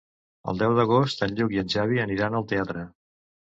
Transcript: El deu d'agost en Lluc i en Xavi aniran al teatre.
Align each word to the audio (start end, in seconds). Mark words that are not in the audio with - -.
El 0.53 0.61
deu 0.61 0.71
d'agost 0.79 1.21
en 1.27 1.35
Lluc 1.41 1.53
i 1.57 1.61
en 1.65 1.69
Xavi 1.75 2.01
aniran 2.07 2.39
al 2.41 2.49
teatre. 2.55 2.89